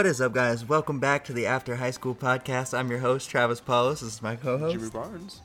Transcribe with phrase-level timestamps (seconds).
[0.00, 0.66] What is up, guys?
[0.66, 2.72] Welcome back to the After High School podcast.
[2.72, 4.00] I'm your host, Travis Paulus.
[4.00, 4.88] This is my co host, Jimmy.
[4.88, 5.42] Barnes.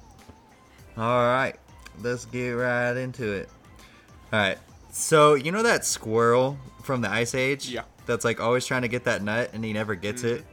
[0.95, 1.57] All right,
[2.01, 3.49] let's get right into it.
[4.31, 4.57] All right,
[4.91, 7.67] so you know that squirrel from the Ice Age?
[7.67, 7.81] Yeah.
[8.05, 10.37] That's like always trying to get that nut and he never gets Mhm.
[10.37, 10.45] it.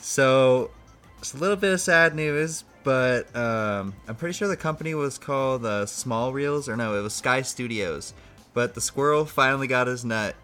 [0.00, 0.72] So
[1.20, 5.18] it's a little bit of sad news, but um, I'm pretty sure the company was
[5.18, 8.12] called uh, Small Reels, or no, it was Sky Studios.
[8.54, 10.34] But the squirrel finally got his nut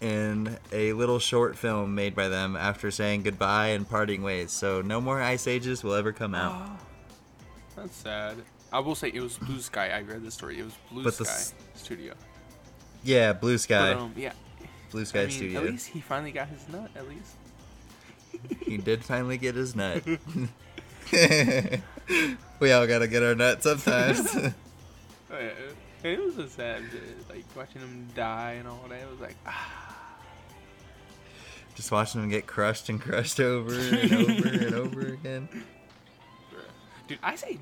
[0.00, 4.52] in a little short film made by them after saying goodbye and parting ways.
[4.52, 6.54] So no more Ice Ages will ever come out.
[6.68, 6.78] Oh,
[7.76, 8.36] that's sad.
[8.72, 9.88] I will say it was Blue Sky.
[9.90, 10.58] I read the story.
[10.58, 12.14] It was Blue But the Sky s- Studio.
[13.04, 13.94] Yeah, Blue Sky.
[13.94, 14.32] But, um, yeah.
[14.90, 15.60] Blue Sky I mean, Studio.
[15.60, 16.90] At least he finally got his nut.
[16.96, 17.36] At least.
[18.64, 20.02] He did finally get his nut.
[22.60, 24.36] we all gotta get our nut sometimes.
[25.28, 26.84] Oh, yeah, it- It was a sad,
[27.28, 29.00] like watching him die and all that.
[29.00, 29.85] It was like, ah,
[31.76, 35.48] Just watching him get crushed and crushed over and over and over again.
[37.06, 37.18] dude.
[37.22, 37.58] I say,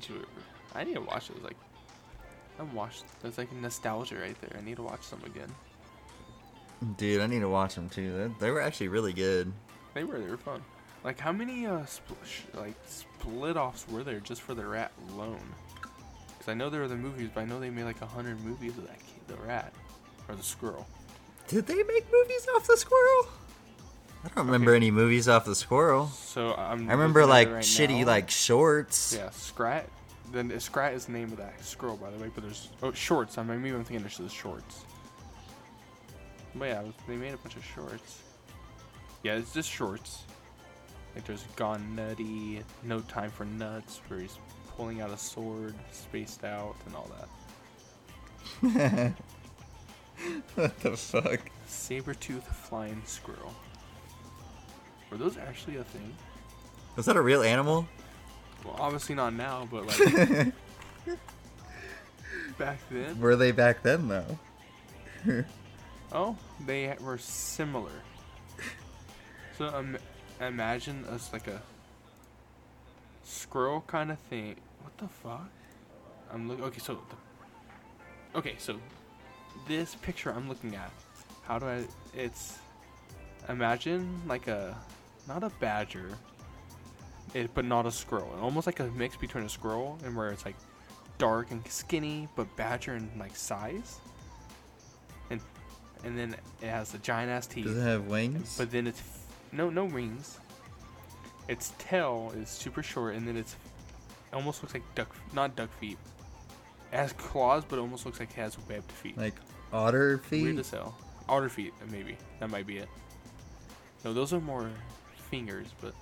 [0.73, 1.41] I need to watch those.
[1.43, 1.57] Like,
[2.59, 3.03] I'm watched.
[3.21, 4.57] There's like nostalgia right there.
[4.57, 5.53] I need to watch them again.
[6.97, 8.31] Dude, I need to watch them too.
[8.39, 9.51] They, they were actually really good.
[9.93, 10.17] They were.
[10.19, 10.61] They were fun.
[11.03, 14.91] Like, how many uh, spl- sh- like split offs were there just for the rat
[15.13, 15.43] alone?
[16.29, 18.39] Because I know there were the movies, but I know they made like a hundred
[18.45, 19.73] movies of that kid, the rat
[20.29, 20.87] or the squirrel.
[21.47, 23.27] Did they make movies off the squirrel?
[24.25, 24.77] I don't remember Okay.
[24.77, 26.07] any movies off the squirrel.
[26.07, 26.89] So I'm.
[26.89, 28.07] I remember like right shitty now.
[28.07, 29.15] like shorts.
[29.17, 29.87] Yeah, Scrat.
[30.31, 32.31] Then Scrat is the name of that squirrel, by the way.
[32.33, 33.37] But there's oh shorts.
[33.37, 34.83] I mean, maybe I'm thinking there's the shorts.
[36.55, 38.19] But yeah, they made a bunch of shorts.
[39.23, 40.23] Yeah, it's just shorts.
[41.13, 44.37] Like there's Gone Nutty, No Time for Nuts, where he's
[44.75, 47.09] pulling out a sword, spaced out, and all
[48.61, 49.13] that.
[50.55, 51.39] what the fuck?
[51.67, 53.53] Saber-tooth flying squirrel.
[55.15, 56.13] Were those actually a thing?
[56.97, 57.87] Was that a real animal?
[58.65, 59.97] Well, obviously not now, but like
[62.57, 63.17] back then.
[63.21, 64.37] were they back then though?
[66.11, 67.91] Oh, they were similar.
[69.57, 69.97] So um,
[70.39, 71.61] imagine us like a
[73.23, 74.55] squirrel kind of thing.
[74.81, 75.49] What the fuck?
[76.31, 76.63] I'm looking.
[76.65, 78.79] Okay, so the, okay, so
[79.67, 80.91] this picture I'm looking at.
[81.45, 81.83] How do I?
[82.13, 82.59] It's
[83.49, 84.77] imagine like a
[85.27, 86.09] not a badger,
[87.33, 88.33] it but not a squirrel.
[88.41, 90.55] Almost like a mix between a squirrel and where it's like
[91.17, 93.99] dark and skinny, but badger in like size.
[95.29, 95.41] And
[96.03, 97.65] and then it has the giant ass teeth.
[97.65, 98.55] Does it have wings?
[98.57, 99.01] But then it's
[99.51, 100.39] no no wings.
[101.47, 103.53] Its tail is super short, and then it's
[104.31, 105.97] it almost looks like duck, not duck feet.
[106.91, 109.17] It has claws, but it almost looks like it has webbed feet.
[109.17, 109.35] like
[109.73, 110.43] otter feet.
[110.43, 110.59] Weird feet?
[110.61, 110.95] as hell.
[111.27, 112.89] Otter feet, maybe that might be it.
[114.03, 114.69] No, those are more
[115.35, 115.93] fingers, but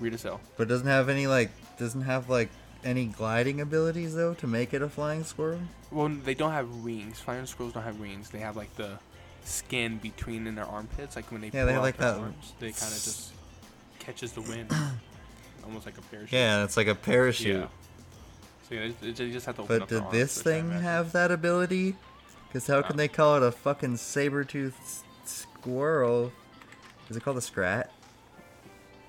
[0.00, 0.40] weird as hell.
[0.56, 2.48] But doesn't have any like doesn't have like
[2.84, 5.60] any gliding abilities though to make it a flying squirrel?
[5.90, 7.20] Well, they don't have wings.
[7.20, 8.30] Flying squirrels don't have wings.
[8.30, 8.98] They have like the
[9.44, 12.72] skin between in their armpits, like when they Yeah, they have, like, that arms, they
[12.72, 13.32] kind of just
[13.98, 14.72] catches the wind,
[15.64, 16.32] almost like a parachute.
[16.32, 17.56] Yeah, it's like a parachute.
[17.56, 17.66] Yeah.
[18.68, 21.96] So yeah, they, they just have to But did this thing have that ability?
[22.48, 24.76] Because how can they call it a fucking saber-toothed
[25.24, 26.32] squirrel?
[27.10, 27.90] Is it called a scrat?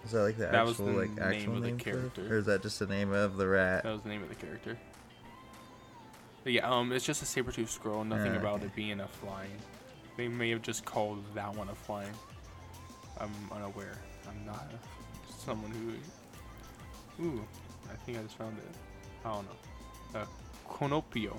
[0.06, 1.94] Is that like the That actual the like name actual of the name for it?
[1.94, 2.34] character.
[2.34, 3.84] or is that just the name of the rat?
[3.84, 4.78] That was the name of the character.
[6.44, 8.04] But yeah, um, it's just a saber-tooth squirrel.
[8.06, 8.66] Nothing Ah, about okay.
[8.68, 9.52] it being a flying.
[10.16, 12.14] They may have just called that one a flying.
[13.20, 13.98] I'm unaware.
[14.28, 17.26] I'm not a, someone who.
[17.26, 17.46] Ooh,
[17.92, 18.64] I think I just found it.
[19.26, 20.20] I don't know.
[20.22, 20.26] Uh,
[20.70, 21.36] Cronopio.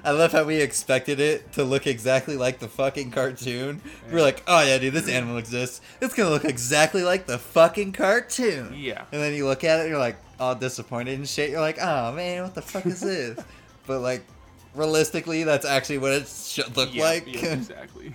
[0.04, 3.82] I love how we expected it to look exactly like the fucking cartoon.
[4.10, 5.80] We're like, oh yeah, dude, this animal exists.
[6.00, 8.74] It's gonna look exactly like the fucking cartoon.
[8.74, 9.04] yeah.
[9.12, 11.50] And then you look at it, you're like all disappointed and shit.
[11.50, 13.38] You're like, oh man, what the fuck is this?
[13.86, 14.24] but like,
[14.74, 17.26] realistically, that's actually what it should look yeah, like.
[17.26, 18.14] Yeah, exactly.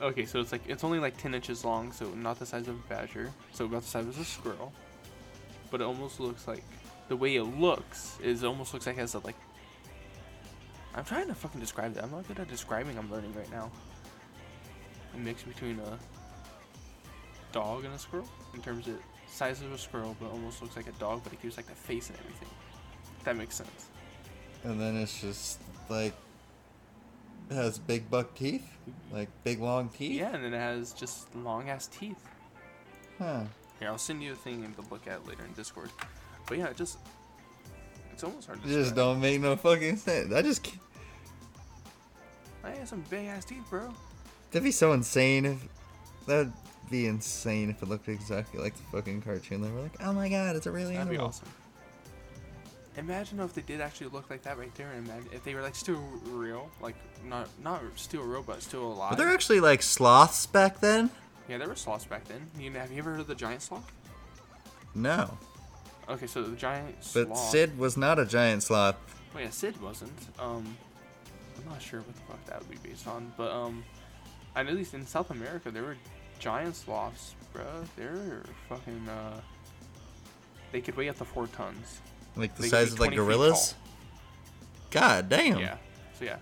[0.00, 2.76] okay, so it's like it's only like ten inches long, so not the size of
[2.76, 4.72] a badger, so about the size of a squirrel.
[5.70, 6.64] But it almost looks like
[7.10, 9.34] the way it looks is it almost looks like it has a like.
[10.94, 12.04] I'm trying to fucking describe that.
[12.04, 12.96] I'm not good at describing.
[12.96, 13.70] I'm learning right now.
[15.14, 15.98] A mix between a
[17.52, 18.94] dog and a squirrel in terms of
[19.28, 21.74] size of a squirrel, but almost looks like a dog, but it gives like the
[21.74, 22.48] face and everything.
[23.24, 23.88] That makes sense.
[24.62, 25.58] and then it's just
[25.88, 26.14] like
[27.50, 28.68] it has big buck teeth,
[29.12, 30.20] like big long teeth.
[30.20, 32.22] Yeah, and then it has just long ass teeth.
[33.18, 33.42] Huh.
[33.80, 35.90] Here, I'll send you a thing to look at later in Discord.
[36.50, 36.98] But yeah, it just
[38.12, 38.96] it's almost hard to It just describe.
[38.96, 40.30] don't make no fucking sense.
[40.34, 40.78] I just can't.
[42.62, 43.94] I have some big ass teeth, bro.
[44.50, 45.68] That'd be so insane if
[46.26, 46.52] that'd
[46.90, 49.62] be insane if it looked exactly like the fucking cartoon.
[49.62, 51.14] They were like, oh my god, it's a real That'd animal.
[51.16, 51.48] be awesome.
[52.96, 55.62] Imagine if they did actually look like that right there, and imagine if they were
[55.62, 56.96] like still real, like
[57.28, 59.12] not not still real, but still alive.
[59.12, 61.08] Were there actually like sloths back then?
[61.48, 62.44] yeah, there were sloths back then.
[62.58, 63.90] You know, have you ever heard of the giant sloth?
[64.96, 65.38] No.
[66.10, 67.38] Okay, so the giant But sloth.
[67.50, 68.96] Sid was not a giant sloth.
[69.34, 70.12] Oh yeah, Sid wasn't.
[70.38, 70.76] Um,
[71.58, 73.84] I'm not sure what the fuck that would be based on, but um,
[74.56, 75.96] I know at least in South America there were
[76.40, 77.64] giant sloths, bro.
[77.96, 79.40] They're fucking uh,
[80.72, 82.00] they could weigh up to four tons.
[82.36, 83.74] Like the They size of like gorillas?
[84.90, 85.58] God damn.
[85.58, 85.76] Yeah.
[86.18, 86.36] So yeah,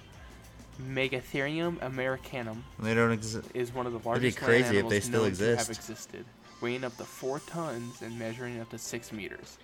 [0.83, 3.49] Megatherium americanum They don't exist.
[3.55, 4.39] is one of the largest.
[4.39, 6.25] It'd be crazy land if they still to have existed,
[6.61, 9.59] weighing up to four tons and measuring up to six meters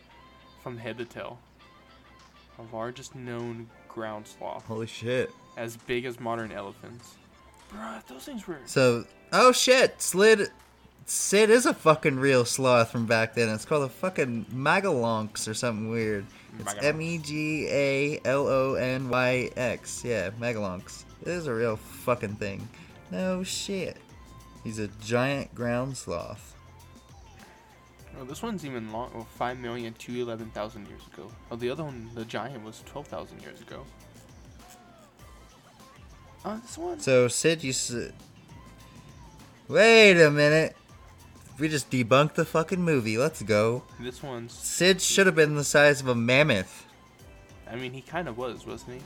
[0.62, 1.38] from head to tail.
[2.56, 5.30] The largest known ground sloth, Holy shit.
[5.56, 7.14] as big as modern elephants.
[7.72, 8.58] Bruh, those things were.
[8.66, 10.50] So, oh shit, Slid,
[11.06, 13.48] Sid is a fucking real sloth from back then.
[13.48, 16.26] It's called a fucking Megalonyx or something weird.
[16.60, 20.04] It's M E G A L O N Y X.
[20.04, 21.04] Yeah, Megalonyx.
[21.22, 22.68] It is a real fucking thing.
[23.10, 23.96] No shit.
[24.62, 26.53] He's a giant ground sloth.
[28.20, 29.10] Oh, this one's even long.
[29.14, 31.30] Oh, five million to eleven thousand years ago.
[31.50, 33.84] Oh, the other one, the giant, was twelve thousand years ago.
[36.44, 37.00] Oh, this one.
[37.00, 38.12] So Sid you to.
[39.68, 40.76] Wait a minute.
[41.58, 43.16] We just debunked the fucking movie.
[43.16, 43.84] Let's go.
[44.00, 44.52] This one's.
[44.52, 46.86] Sid should have been the size of a mammoth.
[47.70, 49.00] I mean, he kind of was, wasn't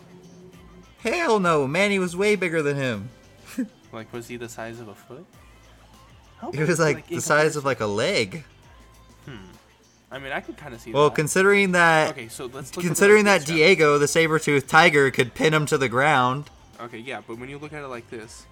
[1.02, 1.10] he?
[1.10, 3.08] Hell no, Manny was way bigger than him.
[3.90, 5.24] Like, was he the size of a foot?
[6.36, 8.44] How He was like, in the size of like a leg.
[10.10, 11.16] I mean, I could kind of see Well, that.
[11.16, 15.66] considering that, okay, so let's look considering that Diego, the saber-toothed tiger, could pin him
[15.66, 16.48] to the ground.
[16.80, 18.46] Okay, yeah, but when you look at it like this,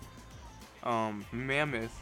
[0.82, 1.98] um, mammoth,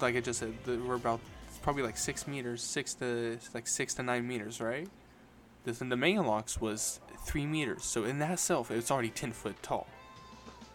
[0.00, 1.20] like I just said, the, we're about
[1.62, 4.88] probably like six meters, six to like six to nine meters, right?
[5.64, 9.60] This and the Megalonyx was three meters, so in that itself, it's already ten foot
[9.62, 9.88] tall.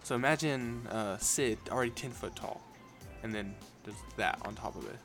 [0.04, 2.62] So imagine uh, Sid already ten foot tall,
[3.24, 4.98] and then there's that on top of it,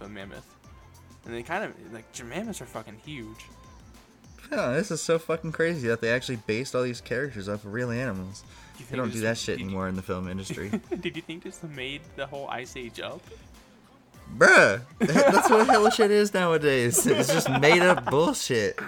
[0.00, 0.54] the mammoth.
[1.28, 3.44] And they kind of like mammoths are fucking huge.
[4.50, 7.72] Yeah, this is so fucking crazy that they actually based all these characters off of
[7.74, 8.44] real animals.
[8.78, 10.70] You They don't do that shit did you- anymore in the film industry.
[11.00, 13.20] Did you think this made the whole Ice Age up?
[14.38, 17.06] Bruh, that's what hell shit is nowadays.
[17.06, 18.78] It's just made up bullshit.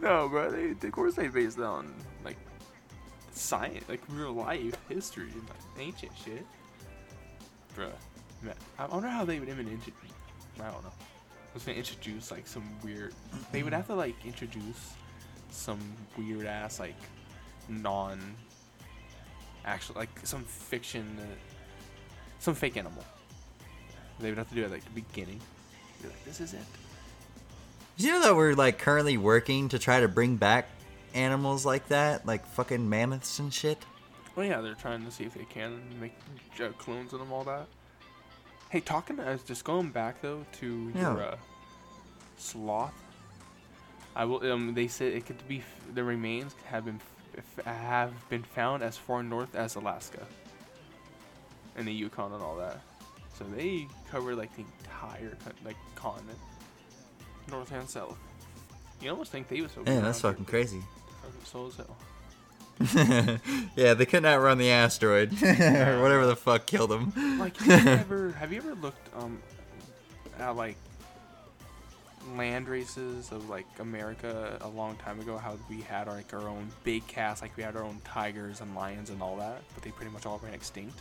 [0.00, 0.50] No, bro.
[0.50, 1.92] They, of course, they based it on
[2.24, 2.36] like
[3.32, 6.46] science, like real life history, like, ancient shit.
[7.76, 7.90] Bruh,
[8.78, 9.94] I wonder how they would even introduce.
[10.60, 10.92] I don't know.
[11.54, 13.14] I was gonna introduce like some weird.
[13.52, 14.94] They would have to like introduce
[15.50, 15.78] some
[16.18, 16.96] weird ass like
[17.68, 18.20] non.
[19.64, 21.24] Actual like some fiction, uh,
[22.40, 23.04] some fake animal.
[24.18, 25.40] They would have to do it like the beginning.
[26.02, 26.64] Be like, this is it.
[27.98, 30.66] Did you know that we're like currently working to try to bring back
[31.14, 33.78] animals like that, like fucking mammoths and shit?
[34.34, 36.16] Well, yeah, they're trying to see if they can make
[36.60, 37.68] uh, clones of them, all that.
[38.74, 41.36] Hey, talking, uh, just going back though to your uh,
[42.36, 42.92] sloth.
[44.16, 44.44] I will.
[44.52, 47.00] Um, they said it could be f- the remains have been
[47.36, 50.26] f- f- have been found as far north as Alaska,
[51.76, 52.80] and the Yukon and all that.
[53.38, 56.40] So they cover like the entire like continent,
[57.48, 58.18] north and south.
[59.00, 59.84] You almost think they was so.
[59.86, 60.82] Yeah, that's fucking crazy.
[61.22, 61.96] Fucking so as hell.
[63.76, 67.12] yeah, they couldn't outrun the asteroid or whatever the fuck killed them.
[67.38, 69.40] Like, have you ever have you ever looked um
[70.38, 70.76] at like
[72.36, 75.36] land races of like America a long time ago?
[75.38, 78.74] How we had like our own big cast, like we had our own tigers and
[78.74, 80.98] lions and all that, but they pretty much all ran extinct.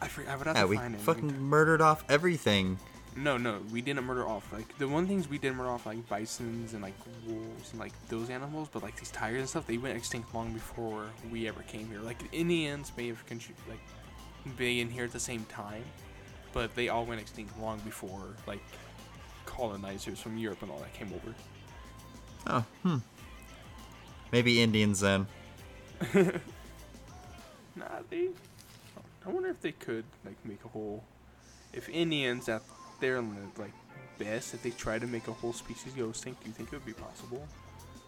[0.00, 1.00] I for, I would have Yeah, to we find it.
[1.00, 2.78] fucking murdered off everything.
[3.14, 4.50] No, no, we didn't murder off.
[4.52, 6.94] Like the one things we did murder off, like bisons and like
[7.26, 10.52] wolves and like those animals, but like these tigers and stuff, they went extinct long
[10.52, 12.00] before we ever came here.
[12.00, 13.80] Like Indians may have contri- like
[14.56, 15.84] been in here at the same time,
[16.52, 18.62] but they all went extinct long before like
[19.44, 21.34] colonizers from Europe and all that came over.
[22.46, 22.98] Oh, hmm.
[24.32, 25.26] Maybe Indians then.
[27.76, 28.28] Nah, they.
[29.24, 31.04] I wonder if they could like make a whole.
[31.72, 32.62] If Indians at
[33.02, 33.20] their
[33.58, 33.72] like
[34.18, 36.76] best, if they try to make a whole species go extinct, do you think it
[36.76, 37.46] would be possible,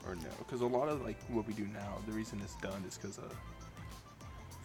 [0.06, 0.30] or no?
[0.38, 3.18] Because a lot of like what we do now, the reason it's done is because
[3.18, 3.34] of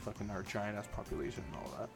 [0.06, 1.90] fucking our giant ass population and all that.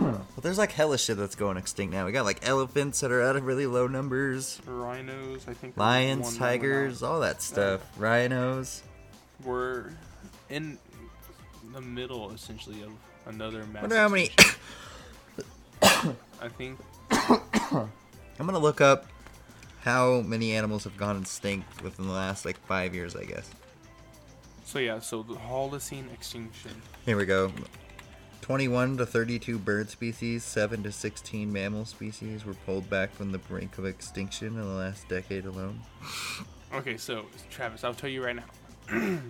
[0.00, 2.06] Well, there's like hella shit that's going extinct now.
[2.06, 5.76] We got like elephants that are at really low numbers, Rhinos, I think.
[5.76, 6.46] lions, one that went out.
[6.46, 7.80] tigers, all that stuff.
[7.98, 8.82] Rhinos.
[9.44, 9.92] We're
[10.48, 10.78] in
[11.72, 12.90] the middle, essentially, of
[13.26, 13.82] another mass.
[13.82, 14.30] Wonder how many.
[16.40, 16.78] I think
[17.10, 17.90] I'm
[18.38, 19.06] gonna look up
[19.82, 23.48] how many animals have gone extinct within the last like five years, I guess.
[24.64, 24.78] so.
[24.78, 24.98] Yeah.
[24.98, 26.82] So the Holocene extinction.
[27.04, 27.52] Here we go.
[28.42, 33.38] 21 to 32 bird species, 7 to 16 mammal species were pulled back from the
[33.38, 35.80] brink of extinction in the last decade alone.
[36.72, 38.44] Okay, so Travis, I'll tell you right now.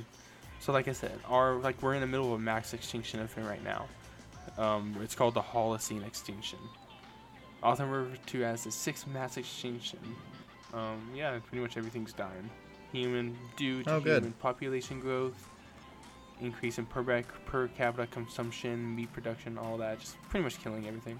[0.61, 3.47] so, like I said, our like we're in the middle of a max extinction event
[3.47, 3.87] right now.
[4.59, 6.59] Um, it's called the Holocene extinction,
[7.63, 9.99] often referred to as the sixth mass extinction.
[10.73, 12.51] Um, yeah, pretty much everything's dying.
[12.93, 15.49] Human due to Oh, human population growth,
[16.41, 21.19] increase in per, per capita consumption, meat production, all that, just pretty much killing everything.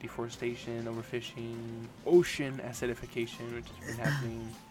[0.00, 4.65] Deforestation, overfishing, ocean acidification, which has been happening, and all that.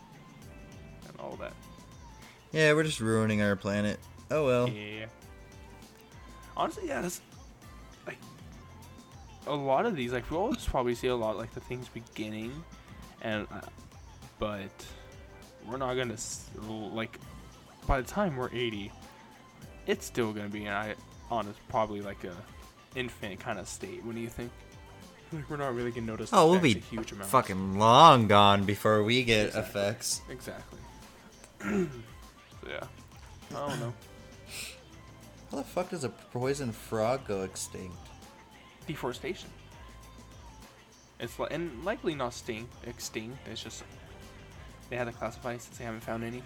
[2.56, 4.00] Yeah, we're just ruining our planet.
[4.32, 4.70] Oh well.
[4.70, 5.08] Yeah.
[6.56, 7.20] Honestly, yeah, that's
[8.08, 8.18] like
[9.46, 10.14] a lot of these.
[10.14, 12.64] Like we'll always probably see a lot like the things beginning,
[13.22, 13.60] and uh,
[14.40, 14.70] but
[15.70, 16.16] we're not gonna
[16.94, 17.20] like
[17.86, 18.90] by the time we're eighty,
[19.86, 20.96] it's still gonna be an I
[21.30, 22.34] honest probably like a
[22.98, 24.02] infant kind of state.
[24.06, 24.52] What do you think?
[25.34, 26.30] Like we're not really gonna notice.
[26.32, 27.30] Oh, we'll be a huge amount.
[27.32, 29.82] Fucking long gone before we get Exactly.
[29.82, 30.22] effects.
[30.30, 30.80] Exactly.
[32.68, 32.84] yeah,
[33.52, 33.94] I don't know.
[35.52, 37.96] How the fuck does a poison frog go extinct?
[38.88, 39.50] deforestation.
[41.20, 43.38] It's like and likely not sting, extinct.
[43.50, 43.84] It's just
[44.90, 46.44] they had to classify since they haven't found any.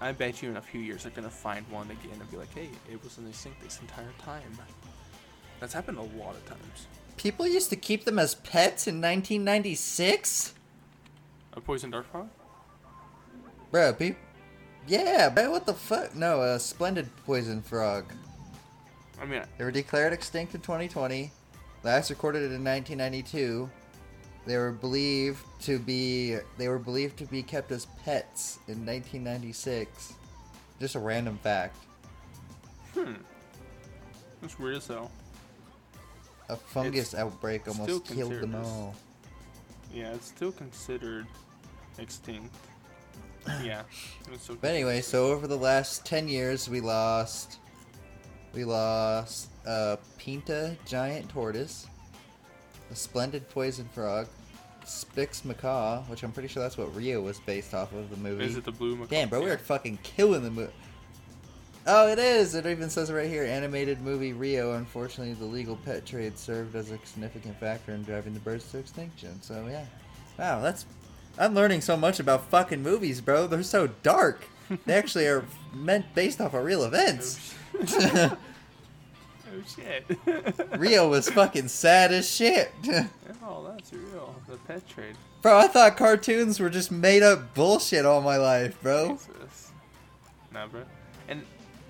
[0.00, 2.52] I bet you in a few years they're gonna find one again and be like,
[2.54, 4.58] "Hey, it was an extinct this entire time."
[5.58, 6.86] That's happened a lot of times.
[7.16, 10.52] People used to keep them as pets in 1996?
[11.54, 12.28] A poison dart frog?
[13.70, 14.16] Bro, peop
[14.86, 16.14] Yeah, but what the fuck?
[16.14, 18.04] No, a splendid poison frog.
[19.20, 21.30] I mean, They were declared extinct in 2020.
[21.82, 23.68] Last recorded in 1992.
[24.46, 30.12] They were believed to be they were believed to be kept as pets in 1996.
[30.78, 31.76] Just a random fact.
[32.94, 33.14] hmm,
[34.40, 35.10] that's weird as hell.
[36.48, 38.94] A fungus outbreak almost killed them all.
[39.92, 41.26] Yeah, it's still considered
[41.98, 42.54] extinct.
[43.62, 43.82] Yeah.
[44.32, 47.58] It's But anyway, so over the last 10 years, we lost.
[48.52, 51.86] We lost a Pinta giant tortoise,
[52.90, 54.28] a splendid poison frog,
[54.84, 58.44] Spix macaw, which I'm pretty sure that's what Rio was based off of the movie.
[58.44, 59.10] Is it the blue macaw?
[59.10, 60.72] Damn, bro, we are fucking killing the movie.
[61.88, 62.54] Oh, it is.
[62.54, 63.44] It even says right here.
[63.44, 64.72] Animated movie Rio.
[64.72, 68.78] Unfortunately, the legal pet trade served as a significant factor in driving the birds to
[68.78, 69.40] extinction.
[69.42, 69.84] So yeah,
[70.38, 70.86] wow, that's.
[71.38, 73.46] I'm learning so much about fucking movies, bro.
[73.46, 74.46] They're so dark.
[74.86, 77.54] They actually are meant based off of real events.
[77.74, 78.36] Oh,
[79.52, 80.18] oh shit.
[80.78, 82.72] Rio was fucking sad as shit.
[83.48, 84.34] Oh, that's real.
[84.48, 85.14] The pet trade.
[85.40, 89.10] bro, I thought cartoons were just made up bullshit all my life, bro.
[89.12, 89.70] Jesus.
[90.52, 90.82] Nah, bro.
[91.28, 91.42] And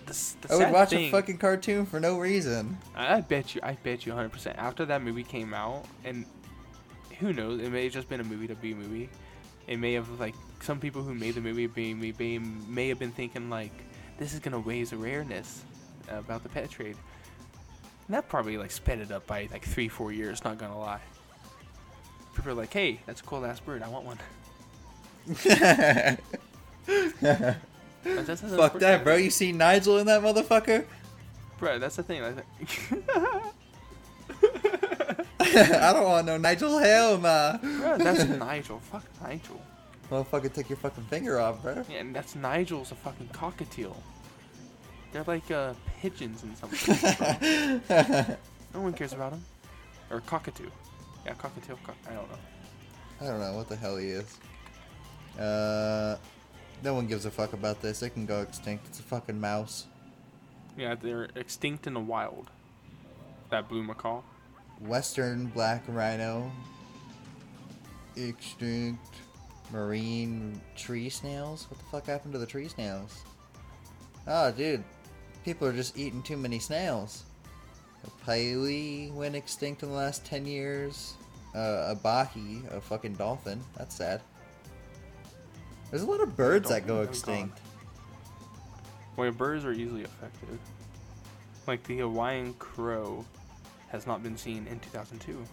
[0.04, 0.12] the,
[0.42, 2.76] the I would watch thing, a fucking cartoon for no reason.
[2.94, 4.54] I I bet you, I bet you 100%.
[4.58, 6.26] After that movie came out, and
[7.20, 9.08] who knows, it may have just been a movie to be a movie.
[9.66, 12.98] It may have, like, some people who made the movie may, may, may, may have
[12.98, 13.72] been thinking, like,
[14.18, 15.64] this is to raise awareness
[16.08, 16.96] about the pet trade.
[18.06, 21.00] And that probably, like, sped it up by, like, three, four years, not gonna lie.
[22.34, 24.18] People are like, hey, that's a cool ass bird, I want one.
[28.06, 29.16] That's- that's Fuck that, bro.
[29.16, 30.84] You see Nigel in that motherfucker?
[31.58, 32.22] Bro, that's the thing.
[32.22, 32.44] Like,
[35.82, 36.78] I don't want no Nigel.
[36.78, 37.56] Hell nah.
[37.56, 38.78] bro, that's Nigel.
[38.80, 39.60] Fuck Nigel.
[40.10, 41.82] Motherfucker, take your fucking finger off, bro.
[41.90, 43.96] Yeah, and that's Nigel's a fucking cockatiel.
[45.12, 47.80] They're like uh, pigeons and something.
[48.74, 49.44] no one cares about them.
[50.10, 50.68] Or cockatoo.
[51.24, 51.82] Yeah, cockatiel.
[51.82, 52.38] Cock- I don't know.
[53.20, 54.38] I don't know what the hell he is.
[55.40, 56.16] Uh,
[56.84, 58.02] no one gives a fuck about this.
[58.02, 58.86] It can go extinct.
[58.88, 59.86] It's a fucking mouse.
[60.76, 62.50] Yeah, they're extinct in the wild.
[63.50, 64.20] That blue macaw.
[64.80, 66.50] Western black rhino.
[68.16, 69.14] Extinct.
[69.72, 71.66] Marine tree snails.
[71.70, 73.22] What the fuck happened to the tree snails?
[74.26, 74.84] Oh, dude.
[75.44, 77.24] People are just eating too many snails.
[78.04, 81.14] A Paiui went extinct in the last 10 years.
[81.54, 83.60] Uh, a baiji, a fucking dolphin.
[83.76, 84.20] That's sad.
[85.90, 87.60] There's a lot of birds that go extinct.
[89.16, 90.58] Well, birds are easily affected.
[91.66, 93.24] Like the Hawaiian crow
[93.96, 95.44] has not been seen in 2002.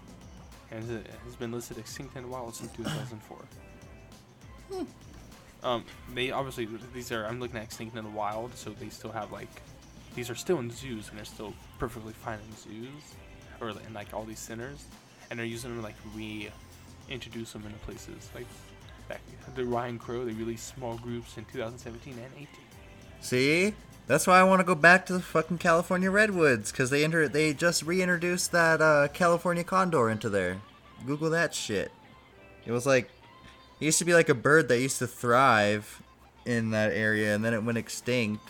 [0.72, 3.38] And has been listed extinct in the wild since 2004.
[5.64, 9.12] Um, they obviously these are I'm looking at extinct in the wild, so they still
[9.12, 9.50] have like
[10.16, 13.16] these are still in zoos and they're still perfectly fine in zoos
[13.62, 14.86] or in like all these centers,
[15.30, 15.96] and they're using them to, like
[17.08, 18.48] reintroduce them into places like
[19.08, 19.22] back
[19.56, 20.26] the Ryan Crow.
[20.26, 22.48] They released small groups in 2017 and 18.
[23.22, 23.74] See,
[24.08, 27.28] that's why I want to go back to the fucking California redwoods because they enter
[27.28, 30.62] they just reintroduced that uh, California condor into there.
[31.06, 31.92] Google that shit.
[32.66, 33.10] It was like
[33.80, 36.02] it used to be like a bird that used to thrive
[36.46, 38.50] in that area, and then it went extinct,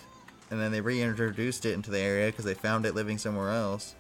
[0.50, 3.96] and then they reintroduced it into the area because they found it living somewhere else.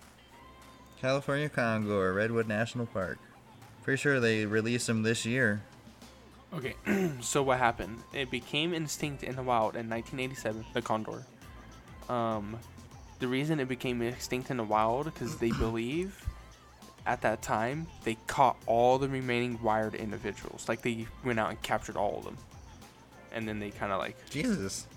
[0.99, 3.17] California condor, Redwood National Park.
[3.83, 5.61] Pretty sure they released them this year.
[6.53, 6.75] Okay,
[7.21, 7.97] so what happened?
[8.13, 10.65] It became extinct in the wild in 1987.
[10.73, 11.25] The condor.
[12.09, 12.57] Um,
[13.19, 16.25] the reason it became extinct in the wild because they believe
[17.05, 20.67] at that time they caught all the remaining wired individuals.
[20.67, 22.37] Like they went out and captured all of them,
[23.33, 24.87] and then they kind of like Jesus.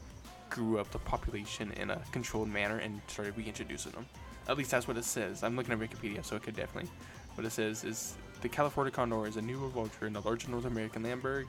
[0.51, 4.07] grew up the population in a controlled manner and started reintroducing them.
[4.49, 5.43] At least that's what it says.
[5.43, 6.91] I'm looking at Wikipedia, so it could definitely.
[7.35, 10.49] What it says is the California condor is a New World vulture in the larger
[10.51, 11.47] North American land bird.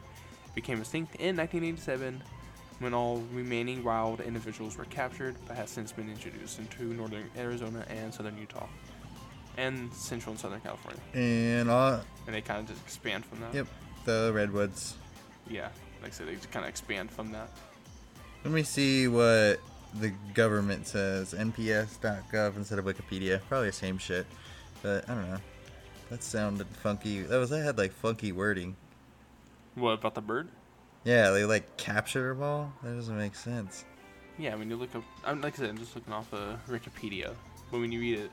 [0.55, 2.23] Became extinct in 1987
[2.79, 7.85] when all remaining wild individuals were captured, but has since been introduced into northern Arizona
[7.89, 8.67] and southern Utah,
[9.57, 11.01] and central and southern California.
[11.13, 13.53] And uh, And they kind of just expand from that.
[13.53, 13.67] yep,
[14.05, 14.95] the redwoods.
[15.49, 15.69] Yeah,
[16.01, 17.49] like I said, they just kind of expand from that.
[18.43, 19.59] Let me see what
[19.99, 21.33] the government says.
[21.33, 23.41] NPS.gov instead of Wikipedia.
[23.49, 24.27] Probably the same shit.
[24.83, 25.39] But I don't know.
[26.11, 27.23] That sounded funky.
[27.23, 28.75] That was that had like funky wording.
[29.75, 30.49] What about the bird?
[31.07, 32.73] Yeah, they like capture them all.
[32.83, 33.85] That doesn't make sense.
[34.37, 37.33] Yeah, when you look up, I'm like I said, I'm just looking off of Wikipedia.
[37.71, 38.31] But when you read it,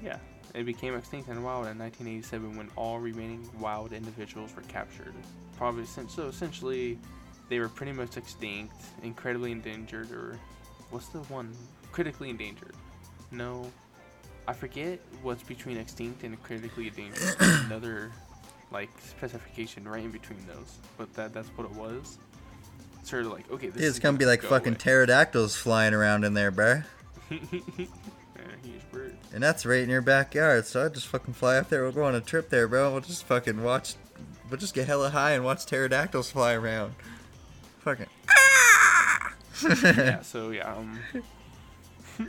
[0.00, 0.18] yeah,
[0.54, 5.12] it became extinct in the wild in 1987 when all remaining wild individuals were captured.
[5.58, 7.00] Probably since so essentially,
[7.48, 10.38] they were pretty much extinct, incredibly endangered, or
[10.90, 11.52] what's the one?
[11.90, 12.76] Critically endangered.
[13.32, 13.72] No,
[14.46, 17.34] I forget what's between extinct and critically endangered.
[17.40, 18.12] Another
[18.74, 22.18] like specification right in between those, but that that's what it was.
[23.04, 24.78] Sort of like okay, this it's is gonna be like go fucking away.
[24.78, 26.82] pterodactyls flying around in there, bro.
[29.32, 31.82] And that's right in your backyard, so I just fucking fly up there.
[31.82, 32.92] We'll go on a trip there, bro.
[32.92, 33.96] We'll just fucking watch.
[34.48, 36.94] We'll just get hella high and watch pterodactyls fly around.
[37.80, 38.06] Fucking.
[39.82, 41.00] yeah, so yeah, um,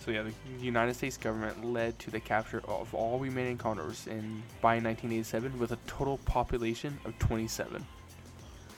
[0.00, 0.32] so yeah, the
[0.64, 5.72] United States government led to the capture of all remaining condors in by 1987 with
[5.72, 7.84] a total population of 27.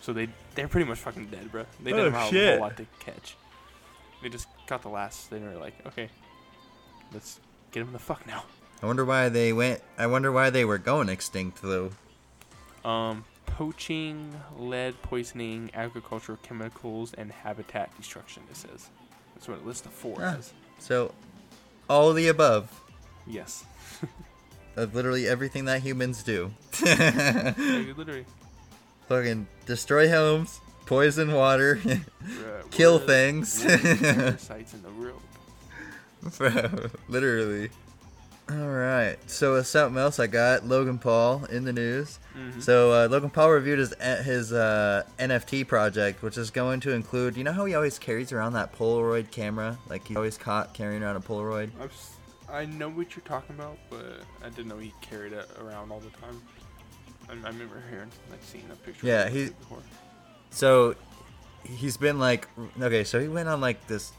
[0.01, 1.65] So they they're pretty much fucking dead, bro.
[1.83, 3.37] They Oh, didn't have a whole lot to catch.
[4.23, 5.31] They just caught the last.
[5.31, 6.09] They were like, okay,
[7.13, 8.45] let's get them the fuck now.
[8.83, 9.81] I wonder why they went.
[9.97, 11.91] I wonder why they were going extinct though.
[12.85, 18.43] Um, poaching, lead poisoning, agricultural chemicals, and habitat destruction.
[18.51, 18.89] It says
[19.35, 20.35] that's what it lists the four Ah.
[20.37, 20.53] as.
[20.83, 21.15] So,
[21.89, 22.69] all of the above
[23.27, 23.65] Yes.
[24.77, 26.53] of literally everything that humans do.
[26.85, 28.27] Literally.
[29.09, 33.63] Fucking destroy homes, poison water, Bruh, Kill things.
[33.63, 35.23] what are the parasites in the world.
[36.39, 36.89] bro.
[37.09, 37.71] Literally.
[38.51, 39.17] All right.
[39.31, 42.19] So uh, something else I got Logan Paul in the news.
[42.37, 42.61] Mhm.
[42.63, 47.37] So uh, Logan Paul reviewed his his uh, NFT project, which is going to include.
[47.37, 49.79] You know how he always carries around that Polaroid camera?
[49.89, 51.71] Like he's always caught carrying around a Polaroid.
[51.81, 51.93] I've,
[52.51, 56.01] I know what you're talking about, but I didn't know he carried it around all
[56.01, 56.43] the time.
[57.31, 59.07] I, I remember hearing, like, seeing a picture.
[59.07, 59.79] Yeah, he- before.
[60.51, 60.97] So
[61.65, 62.49] he's been like
[62.81, 64.13] okay, so he went on like this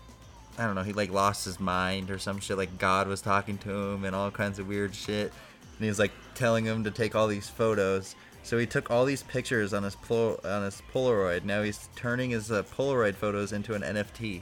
[0.57, 3.57] I don't know, he like lost his mind or some shit like God was talking
[3.59, 5.31] to him and all kinds of weird shit.
[5.31, 8.15] And he was like telling him to take all these photos.
[8.43, 11.45] So he took all these pictures on his pol- on his Polaroid.
[11.45, 14.41] Now he's turning his uh, Polaroid photos into an NFT.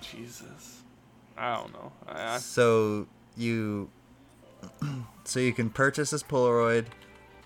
[0.00, 0.82] Jesus.
[1.36, 1.92] I don't know.
[2.08, 3.90] I, I, So you
[5.24, 6.86] so you can purchase this Polaroid.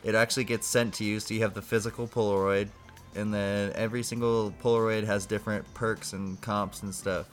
[0.04, 2.68] It actually gets sent to you, so you have the physical Polaroid,
[3.16, 7.28] and then every single Polaroid has different perks and comps and stuff.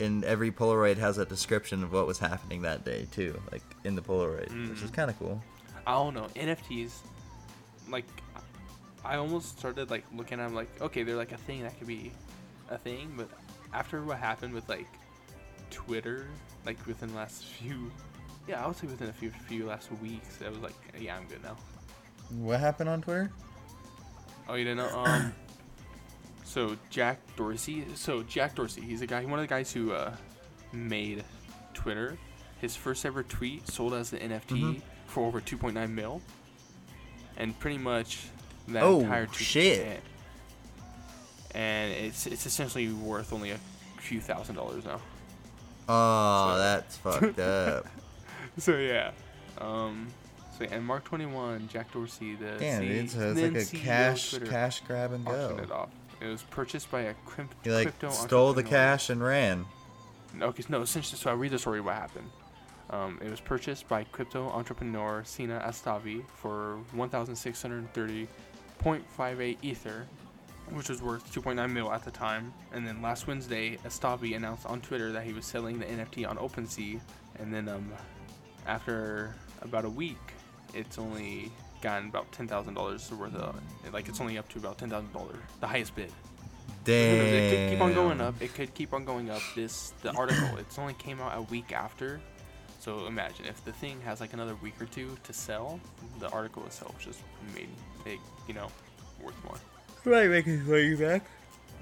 [0.00, 3.96] And every Polaroid has a description of what was happening that day too, like in
[3.96, 4.94] the Polaroid, which is Mhm.
[4.94, 5.42] kind of cool.
[5.86, 6.28] I don't know.
[6.36, 6.92] NFTs,
[7.88, 8.04] like,
[9.04, 11.86] I almost started like looking at them like, okay, they're like a thing that could
[11.88, 12.12] be
[12.70, 13.28] a thing, but
[13.72, 14.86] after what happened with like
[15.70, 16.26] Twitter,
[16.66, 17.90] like within the last few,
[18.46, 21.26] yeah, I would say within a few few last weeks, I was like, yeah, I'm
[21.26, 21.56] good now.
[22.30, 23.30] What happened on Twitter?
[24.48, 24.98] Oh, you didn't know?
[24.98, 25.32] Um,
[26.48, 27.84] so Jack Dorsey.
[27.94, 30.14] So Jack Dorsey, he's a guy, one of the guys who uh,
[30.72, 31.24] made
[31.74, 32.16] Twitter.
[32.60, 34.82] His first ever tweet sold as an NFT Mhm.
[35.06, 36.20] for over 2.9 mil,
[37.36, 38.18] and pretty much
[38.68, 39.36] that Oh, entire tweet.
[39.38, 40.00] shit.
[41.54, 43.58] And it's it's essentially worth only a
[43.98, 45.00] few thousand dollars now.
[45.88, 47.86] Oh, So- that's fucked up.
[48.58, 49.12] So yeah.
[49.58, 50.08] Um.
[50.56, 53.64] So yeah, and Mark Twenty One, Jack Dorsey, the Damn, C- so it's like a
[53.64, 55.56] CEO cash Twitter, cash grab and go.
[55.62, 55.90] it off.
[56.20, 59.66] It was purchased by a crypt- He like crypto stole the cash and ran.
[60.40, 62.30] Okay, no, essentially, so I'll read the story what happened.
[62.90, 70.06] Um, it was purchased by crypto entrepreneur Sina Estavi for 1,630.58 Ether,
[70.70, 72.52] which was worth 2.9 mil at the time.
[72.72, 76.36] And then last Wednesday, Astavi announced on Twitter that he was selling the NFT on
[76.38, 77.00] OpenSea.
[77.38, 77.92] And then um,
[78.66, 80.18] after about a week,
[80.74, 81.50] it's only
[81.80, 83.60] gotten about $10,000 worth of,
[83.92, 86.12] like it's only up to about $10,000, the highest bid.
[86.86, 88.40] Knows, It could keep on going up.
[88.40, 89.42] It could keep on going up.
[89.54, 90.56] This the article.
[90.56, 92.20] It's only came out a week after.
[92.80, 95.80] So imagine if the thing has like another week or two to sell,
[96.18, 97.20] the article itself just
[97.54, 97.68] made
[98.06, 98.68] it, you know,
[99.22, 99.56] worth more.
[100.04, 101.24] Right, make his way back.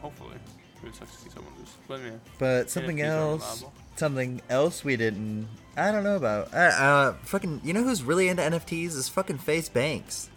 [0.01, 0.37] Hopefully,
[0.79, 2.17] it would to see someone lose.
[2.39, 3.65] But something NFTs else,
[3.97, 5.49] something else we didn't.
[5.77, 6.53] I don't know about.
[6.55, 7.61] Uh, uh, fucking.
[7.65, 10.31] You know who's really into NFTs is fucking FaZe Banks.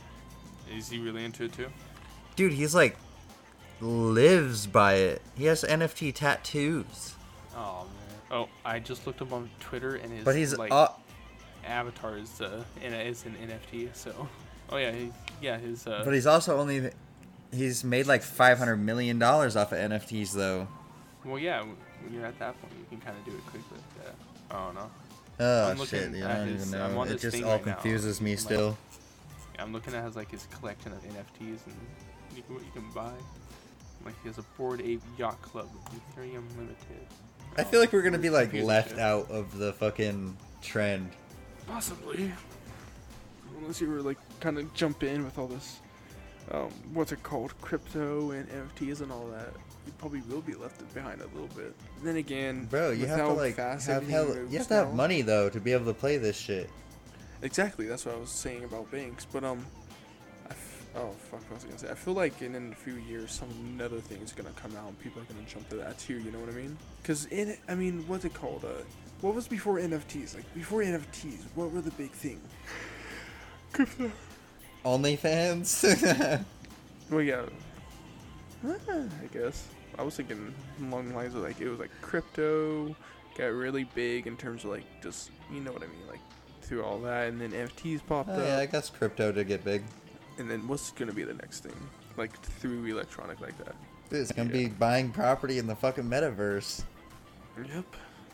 [0.72, 1.68] is he really into it too?
[2.36, 2.98] Dude, he's like
[3.82, 5.22] lives by it.
[5.38, 7.16] He has NFT tattoos.
[7.56, 8.18] Oh man.
[8.32, 10.90] Oh, I just looked up on Twitter and his But he's like uh,
[11.66, 13.96] avatar is uh is an NFT.
[13.96, 14.28] So,
[14.70, 16.02] oh yeah, he, yeah his uh.
[16.06, 16.92] but he's also only
[17.54, 20.68] he's made like 500 million dollars off of NFTs though.
[21.26, 23.78] well, yeah, when you're at that point, you can kind of do it quickly.
[24.04, 24.12] Yeah.
[24.58, 24.92] I don't know.
[25.42, 27.04] Oh I'm shit, dude, at I don't his- even know.
[27.04, 27.74] It just thing all right now.
[27.76, 28.78] confuses me Like- still.
[29.56, 31.76] Yeah, I'm looking at his like his collection of NFTs and
[32.36, 33.12] you can, what you can buy.
[34.06, 37.08] Like he has a Bored Ape Yacht Club with Ethereum Limited.
[37.58, 41.10] I feel like we're gonna be like left out of the fucking trend.
[41.68, 42.32] Possibly.
[43.60, 45.80] Unless you were like kind of jump in with all this,
[46.52, 49.50] um, what's it called, crypto and NFTs and all that.
[49.86, 51.74] You probably will be left behind a little bit.
[52.04, 54.94] Then again, Bro, you have to like have everything hell, you have to have now-
[54.96, 56.70] money though to be able to play this shit.
[57.42, 59.26] Exactly, that's what I was saying about banks.
[59.26, 59.66] But um,
[60.48, 61.90] I f- oh fuck, what was I gonna say?
[61.90, 64.88] I feel like in, in a few years, some another thing is gonna come out,
[64.90, 66.20] and people are gonna jump to that too.
[66.20, 66.78] You know what I mean?
[67.04, 68.66] Cause in, I mean, what's it called?
[68.66, 68.84] Uh,
[69.22, 70.36] what was before NFTs?
[70.36, 72.42] Like before NFTs, what were the big thing?
[73.72, 74.12] Crypto.
[74.86, 76.46] OnlyFans.
[77.10, 77.42] Well, yeah.
[78.64, 82.96] Ah, I guess I was thinking along the lines of like it was like crypto
[83.36, 86.20] got really big in terms of like just you know what I mean, like
[86.62, 88.40] through all that, and then NFTs popped oh, up.
[88.46, 89.82] yeah, I guess crypto to get big.
[90.38, 91.74] And then what's gonna be the next thing?
[92.16, 93.76] Like through electronic like that.
[94.12, 94.68] Dude, it's gonna Yeah.
[94.68, 96.84] be buying property in the fucking metaverse,
[97.58, 97.86] Yep.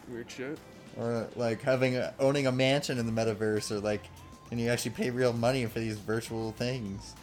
[0.10, 0.60] Weird shit.
[0.98, 4.04] or like having a, owning a mansion in the metaverse, or like,
[4.50, 7.14] can you actually pay real money for these virtual things?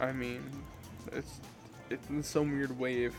[0.00, 0.42] I mean,
[1.12, 1.40] it's
[1.90, 3.14] it's in some weird way if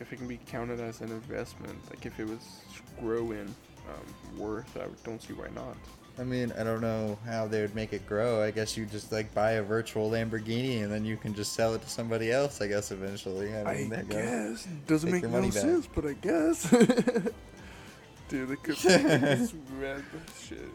[0.00, 1.78] if it can be counted as an investment.
[1.90, 2.60] Like if it was
[3.00, 3.54] growing
[3.88, 5.76] um, worth, I don't see why not.
[6.18, 8.42] I mean, I don't know how they would make it grow.
[8.42, 11.74] I guess you just like buy a virtual Lamborghini and then you can just sell
[11.74, 12.60] it to somebody else.
[12.60, 13.54] I guess eventually.
[13.54, 14.16] I mean, there you go.
[14.22, 15.52] guess doesn't Take make no back.
[15.52, 16.70] sense, but I guess.
[18.28, 20.02] Dude, the this red
[20.42, 20.68] shit.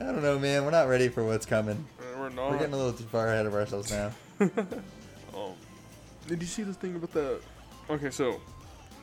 [0.00, 0.64] I don't know, man.
[0.64, 1.84] We're not ready for what's coming.
[2.16, 2.50] We're not.
[2.50, 4.12] We're getting a little too far ahead of ourselves now.
[5.32, 5.52] Um,
[6.26, 7.40] did you see this thing about the?
[7.88, 8.40] Okay, so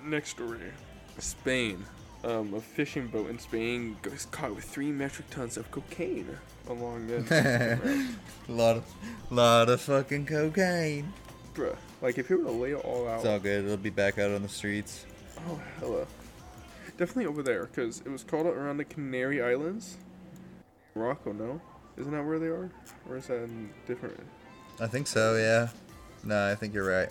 [0.04, 0.60] next story,
[1.20, 1.86] Spain.
[2.26, 6.28] Um, a fishing boat in Spain gets caught with three metric tons of cocaine
[6.68, 8.10] along the
[8.50, 8.94] lot of,
[9.30, 11.14] lot of fucking cocaine.
[11.56, 13.64] Bruh, like if you were to lay it all out, It's all good.
[13.64, 15.06] It'll be back out on the streets.
[15.48, 16.06] oh hella,
[16.98, 19.96] definitely over there, cause it was caught around the Canary Islands.
[20.98, 21.62] Morocco, no,
[21.98, 22.70] isn't that where they are,
[23.10, 24.20] or is that in different?
[24.80, 25.36] I think so.
[25.38, 25.70] Yeah.
[26.24, 27.10] No, I think you're right.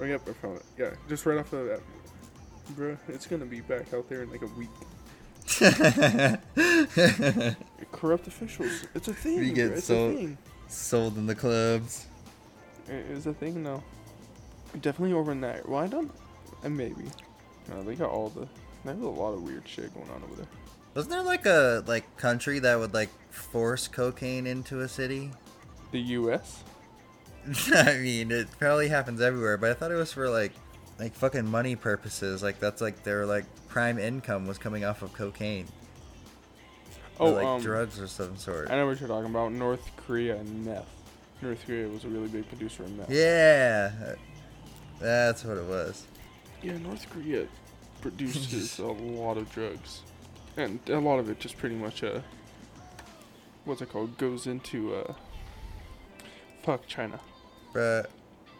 [0.00, 0.64] Oh yep, I found it.
[0.76, 1.80] Yeah, just right off of that.
[2.76, 4.68] Bruh, it's gonna be back out there in like a week.
[7.92, 8.86] Corrupt officials.
[8.94, 9.38] It's a thing.
[9.40, 10.38] We get it's so- a thing.
[10.68, 12.06] Sold in the clubs.
[12.88, 13.82] It is a thing now.
[14.80, 15.68] Definitely overnight.
[15.68, 16.10] Well, I don't.
[16.64, 17.04] And maybe.
[17.68, 18.48] No, they got all the.
[18.84, 20.46] There's a lot of weird shit going on over there.
[20.94, 25.30] Wasn't there like a like country that would like force cocaine into a city?
[25.90, 26.62] The U.S.
[27.74, 30.52] I mean, it probably happens everywhere, but I thought it was for like
[30.98, 32.42] like fucking money purposes.
[32.42, 35.66] Like that's like their like prime income was coming off of cocaine.
[37.18, 38.70] Or, Oh, like um, drugs or some sort.
[38.70, 39.52] I know what you're talking about.
[39.52, 40.88] North Korea and meth.
[41.42, 43.10] North Korea was a really big producer of meth.
[43.10, 43.92] Yeah,
[45.00, 46.06] that's what it was.
[46.62, 47.46] Yeah, North Korea
[48.00, 50.00] produces a lot of drugs,
[50.56, 52.20] and a lot of it just pretty much uh,
[53.64, 54.16] what's it called?
[54.18, 55.14] Goes into uh,
[56.62, 57.20] fuck China.
[57.72, 58.10] But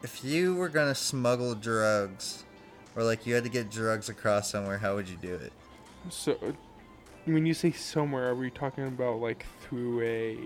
[0.02, 2.44] if you were gonna smuggle drugs
[2.96, 5.52] or like you had to get drugs across somewhere, how would you do it?
[6.10, 6.36] So,
[7.24, 10.38] when you say somewhere, are we talking about like through a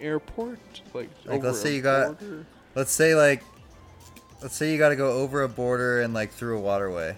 [0.00, 0.58] airport,
[0.94, 2.16] like, Like, let's say you got-
[2.74, 3.42] Let's say like,
[4.42, 7.16] let's say you got to go over a border and like through a waterway,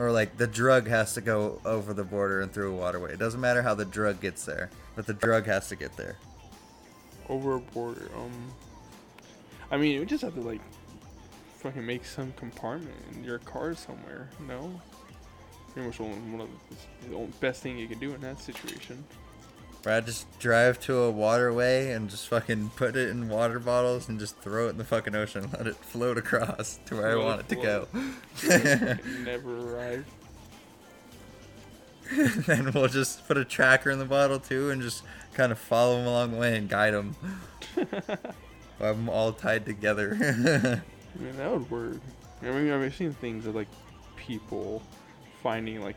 [0.00, 3.12] or like the drug has to go over the border and through a waterway.
[3.12, 6.16] It doesn't matter how the drug gets there, but the drug has to get there.
[7.28, 8.10] over a border.
[8.16, 8.32] Um,
[9.70, 10.62] I mean, you just have to like
[11.58, 14.30] fucking make some compartment in your car somewhere.
[14.48, 14.80] No,
[15.74, 16.48] pretty much one of
[17.10, 19.04] the, best thing you can do in that situation.
[19.86, 24.08] Or I just drive to a waterway and just fucking put it in water bottles
[24.08, 27.22] and just throw it in the fucking ocean, let it float across to where I
[27.22, 27.88] want it it to go.
[29.24, 30.06] Never arrive.
[32.46, 35.96] then we'll just put a tracker in the bottle too and just kind of follow
[35.96, 37.14] them along the way and guide them.
[38.80, 40.16] I'm all tied together.
[40.20, 42.00] I mean, that would work.
[42.42, 43.68] I mean, I've seen things of like
[44.16, 44.82] people
[45.42, 45.96] finding like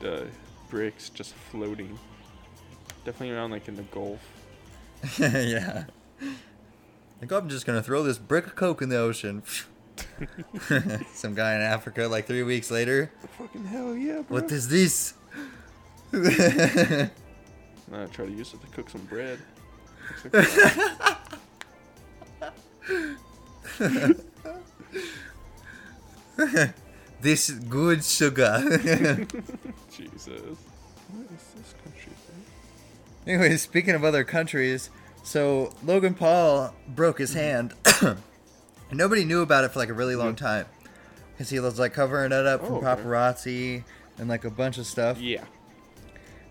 [0.00, 0.28] the
[0.70, 1.98] bricks just floating,
[3.04, 4.20] definitely around like in the Gulf.
[5.18, 5.84] yeah.
[7.20, 9.42] Like, I'm just gonna throw this brick of coke in the ocean.
[11.14, 13.10] Some guy in Africa, like three weeks later.
[13.22, 14.40] The fucking hell yeah, bro!
[14.40, 15.14] What is this?
[16.12, 19.38] I try to use it to cook some bread.
[27.20, 28.60] This good sugar.
[29.90, 30.58] Jesus.
[31.08, 32.44] What is this country thing?
[33.26, 34.90] Anyway, speaking of other countries,
[35.22, 37.72] so Logan Paul broke his hand.
[38.02, 38.18] and
[38.92, 40.66] nobody knew about it for like a really long time.
[41.32, 42.86] Because he was like covering it up from Oh, okay.
[43.02, 43.84] paparazzi
[44.18, 45.18] and like a bunch of stuff.
[45.20, 45.44] Yeah.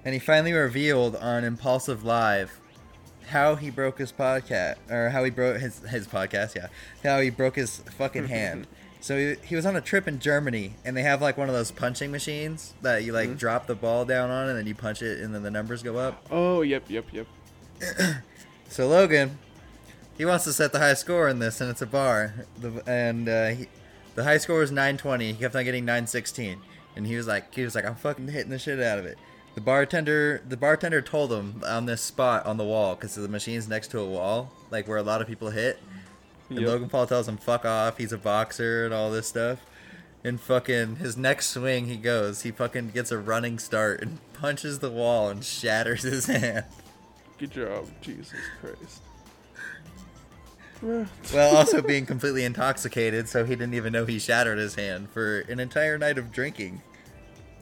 [0.04, 2.60] And he finally revealed on Impulsive Live
[3.28, 6.68] how he broke his podcast, or how he broke his, his podcast, yeah.
[7.04, 8.68] How he broke his fucking hand.
[9.04, 11.54] So he, he was on a trip in Germany, and they have like one of
[11.54, 13.38] those punching machines that you like Mhm.
[13.38, 15.98] drop the ball down on, and then you punch it, and then the numbers go
[15.98, 16.26] up.
[16.32, 17.28] Oh, yep, yep, yep.
[18.70, 19.40] So Logan,
[20.18, 22.34] he wants to set the high score in this, and it's a bar.
[22.58, 23.68] The, and uh, he,
[24.16, 25.34] the high score was 920.
[25.34, 26.60] He kept on getting 916,
[26.96, 29.18] and he was like, he was like, I'm fucking hitting the shit out of it.
[29.56, 33.68] The bartender, the bartender told him on this spot on the wall, because the machine's
[33.68, 35.78] next to a wall, like where a lot of people hit.
[36.50, 36.68] And Yep.
[36.68, 39.60] Logan Paul tells him, "Fuck off." He's a boxer and all this stuff.
[40.24, 42.44] And fucking his next swing, he goes.
[42.44, 46.66] He fucking gets a running start and punches the wall and shatters his hand.
[47.38, 49.02] Good job, Jesus Christ.
[51.34, 55.40] Well, also being completely intoxicated, so he didn't even know he shattered his hand for
[55.42, 56.82] an entire night of drinking.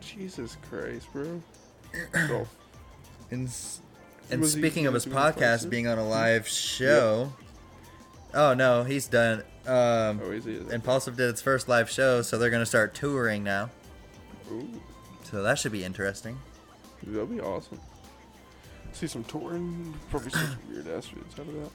[0.02, 1.41] Jesus Christ, bro.
[3.30, 3.50] And,
[4.30, 7.32] and speaking of his podcast being on a live show,
[8.34, 9.39] oh no, he's done.
[9.67, 10.58] Um, oh, is he?
[10.72, 13.70] Impulsive did its first live show, so they're gonna start touring now.
[14.52, 14.67] Ooh,
[15.24, 16.38] So that should be interesting.
[17.04, 17.80] that'd be awesome.
[18.94, 21.70] See some touring, probably some weird ass vids out of that.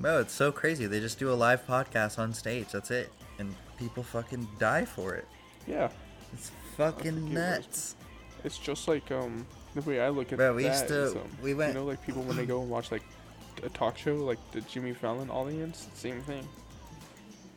[0.00, 0.86] No, it's so crazy.
[0.86, 2.68] They just do a live podcast on stage.
[2.72, 5.26] That's it, and people fucking die for it.
[5.66, 5.88] Yeah,
[6.32, 7.94] It's fucking nuts.
[8.44, 11.14] it's just like um the way I look at Bro, we that used to- is,
[11.14, 13.02] um, we went- You know, like people when they go and watch like
[13.62, 16.46] a talk show, like the Jimmy Fallon audience, same thing.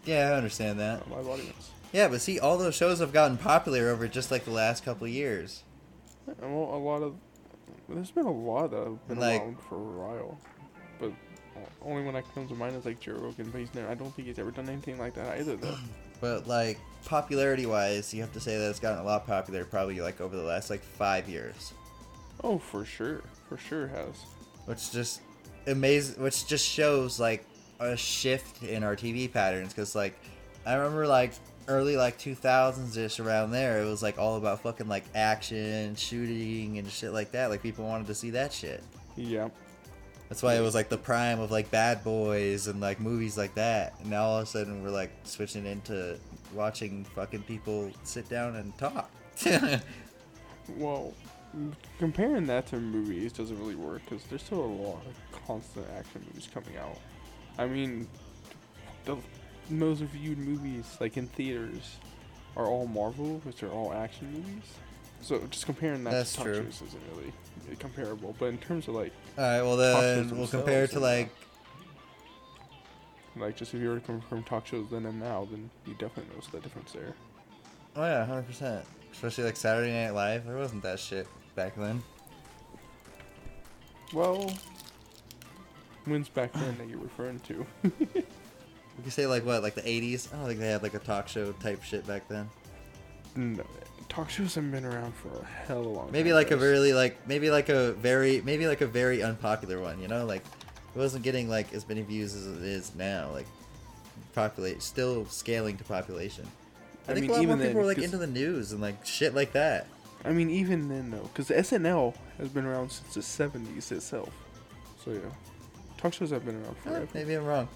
[0.06, 1.06] Yeah, I understand that.
[1.08, 1.72] A live audience.
[1.94, 5.06] Yeah, but see, all those shows have gotten popular over just like the last couple
[5.06, 5.64] of years.
[6.42, 7.16] Well, a lot of
[7.90, 10.38] there's been a lot that have been Like- around for a while,
[11.00, 11.12] but
[11.84, 13.50] only one that comes to mind is like Joe Rogan.
[13.52, 13.90] But he's never.
[13.90, 15.78] I don't think he's ever done anything like that either, though.
[16.22, 20.00] But like popularity wise, you have to say that it's gotten a lot popular probably
[20.02, 21.74] like over the last like five years,
[22.44, 24.24] oh, for sure, for sure has.
[24.66, 25.22] which just
[25.67, 26.21] amazing.
[26.21, 27.45] Which just shows like
[27.80, 29.74] a shift in our TV patterns.
[29.74, 30.17] Because like
[30.65, 31.34] I remember like
[31.67, 36.78] early like 2000s ish around there, it was like all about fucking like action, shooting,
[36.78, 37.50] and shit like that.
[37.50, 38.84] Like people wanted to see that shit.
[39.15, 39.50] Yeah.
[40.30, 43.54] That's why it was like the prime of like Bad Boys and like movies like
[43.56, 43.95] that.
[44.00, 46.17] And now all of a sudden we're like switching into
[46.54, 49.12] watching fucking people sit down and talk.
[50.78, 51.13] Well,
[52.00, 55.06] comparing that to movies doesn't really work because there's still a lot
[55.47, 56.97] constant action movies coming out.
[57.58, 58.08] I mean,
[59.06, 59.17] the
[59.69, 61.97] most viewed movies, like in theaters,
[62.56, 64.63] are all Marvel, which are all action movies.
[65.21, 66.56] So just comparing that That's to talk true.
[66.56, 67.32] shows isn't really
[67.77, 68.36] comparable.
[68.39, 71.30] But in terms of like, all right, well then we'll compare it to like
[73.38, 75.93] like just if you were to come from talk shows then and now, then you
[75.93, 77.13] definitely notice the difference there.
[77.95, 78.84] oh yeah, hundred percent.
[79.12, 80.45] Especially like Saturday Night Live.
[80.45, 82.01] There wasn't that shit back then.
[84.13, 84.51] Well,
[86.06, 87.66] when's back then that you're referring to?
[88.98, 90.32] We could say like what, like the '80s.
[90.34, 92.50] I don't think they had like a talk show type shit back then.
[93.36, 93.64] no,
[94.10, 96.58] talk shows haven't been around for a hell of a long Maybe time, like a
[96.58, 100.00] really like maybe like a very maybe like a very unpopular one.
[100.02, 100.44] You know, like
[100.94, 103.32] it wasn't getting like as many views as it is now.
[103.32, 103.48] Like
[104.34, 106.46] populate still scaling to population.
[107.08, 108.72] I, I think mean, a lot even more people then, were like into the news
[108.72, 109.88] and like shit like that.
[110.24, 114.30] I mean, even then though, because SNL has been around since the '70s itself.
[115.04, 115.20] So yeah,
[116.02, 117.08] talk shows have been around Eh, forever.
[117.14, 117.68] maybe I'm wrong.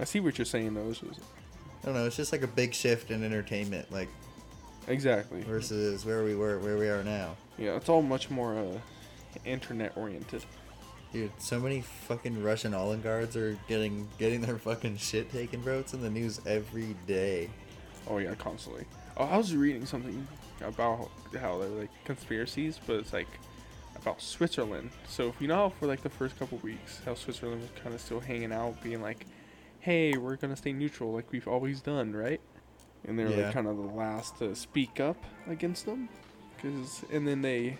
[0.00, 0.88] I see what you're saying though.
[0.90, 1.20] It's just,
[1.82, 2.06] I don't know.
[2.06, 4.08] It's just like a big shift in entertainment, like
[4.86, 5.42] exactly.
[5.42, 7.36] versus where we were, where we are now.
[7.58, 8.78] Yeah, it's all much more uh,
[9.44, 10.44] internet oriented.
[11.12, 15.78] Dude, so many fucking Russian oligarchs are getting getting their fucking shit taken, bro.
[15.80, 17.48] It's in the news every day.
[18.06, 18.84] Oh yeah, constantly.
[19.16, 20.26] Oh, I was reading something
[20.60, 21.08] about
[21.40, 23.26] how they're like conspiracies, but it's like
[24.00, 24.90] about Switzerland.
[25.06, 27.94] So if you know how for like the first couple weeks, how Switzerland was kind
[27.94, 29.26] of still hanging out, being like,
[29.80, 32.40] "Hey, we're gonna stay neutral, like we've always done, right?"
[33.06, 33.44] And they're Yeah.
[33.46, 35.16] like kind of the last to speak up
[35.48, 36.08] against them,
[36.56, 37.78] because and then they,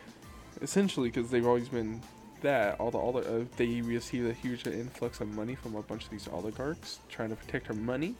[0.62, 2.00] essentially, because they've always been
[2.40, 5.83] that all the all the uh, they received a huge influx of money from a
[5.83, 8.14] bunch of these oligarchs trying to protect their money,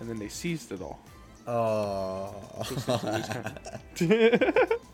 [0.00, 0.98] and then they seized it all.
[1.46, 2.34] Oh.
[2.78, 2.98] So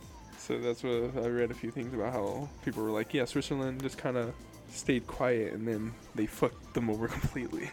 [0.49, 3.83] so that's what I read a few things about how people were like, yeah, Switzerland
[3.83, 4.33] just kind of
[4.71, 7.71] stayed quiet and then they fucked them over completely.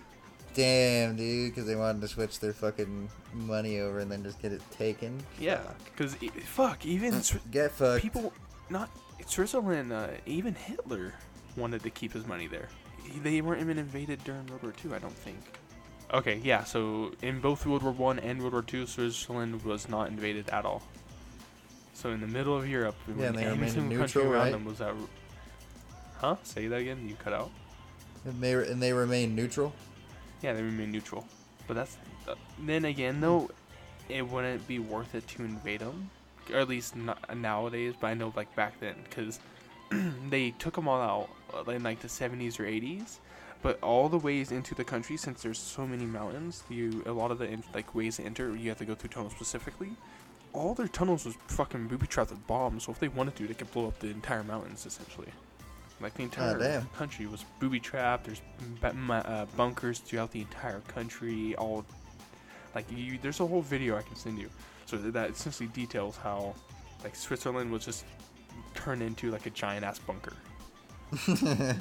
[0.54, 4.52] Damn, dude, because they wanted to switch their fucking money over and then just get
[4.52, 5.22] it taken.
[5.40, 8.02] Yeah, because fuck, even Get fucked.
[8.02, 8.34] people,
[8.70, 8.90] not
[9.26, 11.14] Switzerland, uh, even Hitler
[11.56, 12.68] wanted to keep his money there.
[13.24, 15.38] They weren't even invaded during World War II, I don't think.
[16.14, 16.64] Okay, yeah.
[16.64, 20.66] So in both World War One and World War Two, Switzerland was not invaded at
[20.66, 20.84] all.
[21.96, 24.52] So in the middle of Europe, Yeah, they every single neutral, country around right?
[24.52, 24.94] them was at.
[26.18, 26.36] Huh?
[26.44, 27.08] Say that again.
[27.08, 27.50] You cut out.
[28.26, 29.74] And they, and they remain neutral.
[30.42, 31.26] Yeah, they remain neutral.
[31.68, 33.50] But that's uh, then again though,
[34.10, 36.10] it wouldn't be worth it to invade them,
[36.52, 37.94] or at least not nowadays.
[38.00, 39.40] But I know like back then, because
[40.30, 41.30] they took them all out
[41.68, 43.20] uh, in like the 70s or 80s.
[43.62, 47.32] But all the ways into the country, since there's so many mountains, you a lot
[47.32, 49.92] of the in, like ways to enter, you have to go through tunnels specifically.
[50.56, 52.84] All their tunnels was fucking booby trapped with bombs.
[52.86, 55.28] So if they wanted to, they could blow up the entire mountains essentially.
[56.02, 56.86] Like the entire damn.
[56.98, 58.26] country was booby trapped.
[58.26, 58.42] There's
[58.84, 61.56] uh, bunkers throughout the entire country.
[61.56, 61.86] All
[62.74, 64.50] like you, there's a whole video I can send you.
[64.86, 66.54] So that- that essentially details how
[67.04, 68.06] like Switzerland was just
[68.74, 70.34] turned into like a giant ass bunker.
[71.28, 71.76] I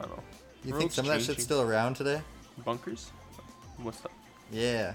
[0.00, 0.22] don't know.
[0.64, 2.20] You think World's some of that shit's still around today?
[2.64, 3.10] Bunkers?
[3.78, 4.10] What's that?
[4.50, 4.94] Yeah.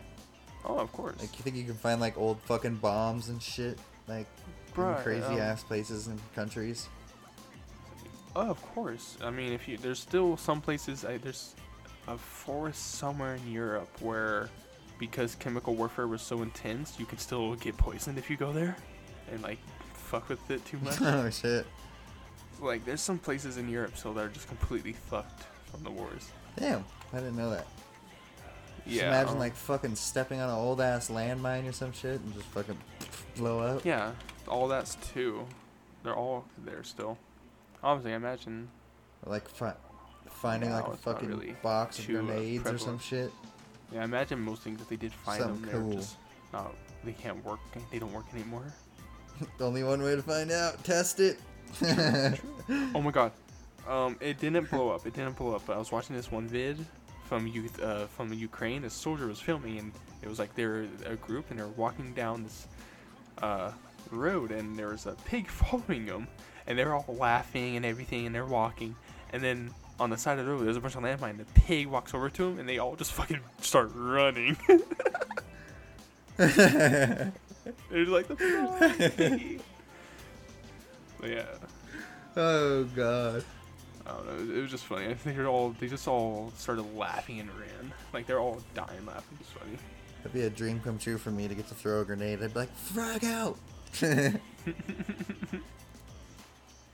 [0.65, 1.19] Oh, of course.
[1.19, 4.27] Like, you think you can find like old fucking bombs and shit, like
[4.75, 6.87] in Bruh, crazy um, ass places and countries?
[8.35, 9.17] Oh, of course.
[9.21, 11.05] I mean, if you there's still some places.
[11.05, 11.55] I, there's
[12.07, 14.49] a forest somewhere in Europe where,
[14.99, 18.75] because chemical warfare was so intense, you could still get poisoned if you go there,
[19.31, 19.59] and like
[19.93, 20.97] fuck with it too much.
[21.01, 21.65] oh shit!
[22.61, 26.31] like, there's some places in Europe still that are just completely fucked from the wars.
[26.57, 27.67] Damn, I didn't know that.
[28.85, 29.07] Just yeah.
[29.07, 32.45] imagine um, like fucking stepping on an old ass landmine or some shit and just
[32.47, 32.77] fucking
[33.37, 33.85] blow up.
[33.85, 34.11] Yeah,
[34.47, 35.45] all that's too.
[36.03, 37.17] They're all there still.
[37.81, 38.67] Obviously, I imagine.
[39.25, 39.75] Like fi-
[40.29, 43.31] finding No, like a fucking really box of grenades or some shit.
[43.93, 45.93] Yeah, I imagine most things if they did find Something them, they're cool.
[45.93, 46.17] just
[46.51, 46.73] not.
[47.05, 47.59] They can't work.
[47.91, 48.65] They don't work anymore.
[49.59, 50.83] Only one way to find out.
[50.83, 51.39] Test it.
[52.95, 53.31] Oh my god.
[53.87, 55.05] Um, it didn't blow up.
[55.05, 55.63] It didn't blow up.
[55.65, 56.77] But I was watching this one vid
[57.33, 58.83] from youth uh, from Ukraine.
[58.83, 59.91] A soldier was filming, and
[60.21, 62.67] it was like they're a group, and they're walking down this
[63.41, 63.71] uh,
[64.11, 66.27] road, and there was a pig following them,
[66.67, 68.95] and they're all laughing and everything, and they're walking,
[69.31, 71.31] and then on the side of the road, there's a bunch of landmine.
[71.31, 74.55] And the pig walks over to him, and they all just fucking start running.
[76.37, 77.31] They're
[77.91, 79.59] like the
[81.23, 81.45] yeah.
[82.35, 83.43] oh god.
[84.05, 84.55] I don't know.
[84.55, 85.07] It was just funny.
[85.07, 87.93] I think they're all they just all started laughing and ran.
[88.13, 89.37] Like they're all dying laughing.
[89.39, 89.77] It's funny.
[90.17, 92.41] That'd be a dream come true for me to get to throw a grenade.
[92.41, 93.57] I'd be like, frag out.
[94.01, 94.39] I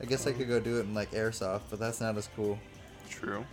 [0.07, 2.57] guess I could go do it in like airsoft, but that's not as cool.
[3.09, 3.45] True.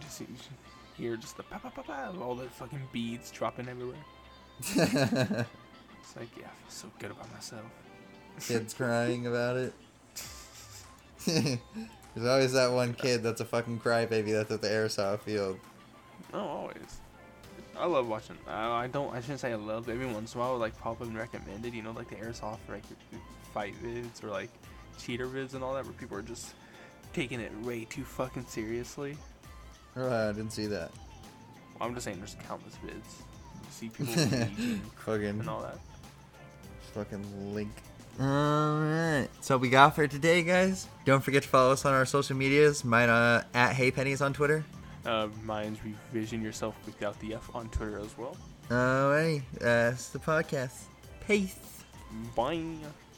[0.00, 0.50] Just, just
[0.96, 5.46] hear just the pa pa pa pa of all the fucking beads dropping everywhere.
[6.08, 7.66] It's like yeah, I feel so good about myself.
[8.40, 9.74] Kids crying about it.
[12.18, 15.56] There's always that one kid that's a fucking crybaby that's at the airsoft field.
[16.34, 16.98] Oh, always.
[17.78, 18.36] I love watching.
[18.48, 19.14] I, I don't.
[19.14, 19.86] I shouldn't say I love.
[19.86, 21.72] but Every once in a while, like pop up and recommended.
[21.74, 22.82] You know, like the airsoft like
[23.54, 24.50] fight vids or like
[24.98, 26.54] cheater vids and all that, where people are just
[27.12, 29.16] taking it way too fucking seriously.
[29.96, 30.90] Oh, I didn't see that.
[31.80, 33.22] I'm just saying, there's countless vids.
[33.62, 34.14] You see people
[35.04, 35.78] Fucking and all that.
[36.94, 37.70] fucking link.
[38.20, 39.30] Alright.
[39.40, 40.88] So we got for today, guys.
[41.04, 42.84] Don't forget to follow us on our social medias.
[42.84, 44.64] Mine uh, at Hey Pennies on Twitter.
[45.06, 48.36] Uh, mine's revision yourself without the F on Twitter as well.
[48.70, 49.42] Alright.
[49.60, 50.84] That's the podcast.
[51.26, 51.56] Peace.
[52.34, 52.62] Bye.